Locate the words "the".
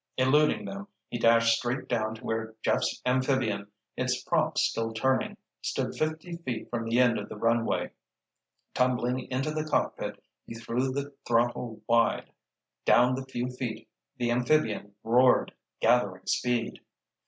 6.85-6.99, 7.29-7.37, 9.51-9.63, 10.91-11.13, 13.13-13.27, 14.17-14.31